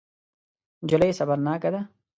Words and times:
نجلۍ 0.83 1.11
صبرناکه 1.19 1.69
ده. 1.73 1.81